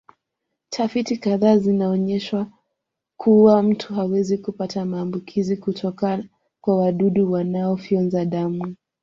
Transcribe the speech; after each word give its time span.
Tafiti 0.69 1.17
kadhaa 1.17 1.57
zinaonyesha 1.57 2.47
kuwa 3.17 3.63
mtu 3.63 3.93
hawezi 3.93 4.37
kupata 4.37 4.85
maambukizi 4.85 5.57
kutoka 5.57 6.23
kwa 6.61 6.77
wadudu 6.77 7.31
wanaofyonza 7.31 8.25
damu 8.25 8.75